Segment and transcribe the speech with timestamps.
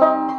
[0.00, 0.31] Bye.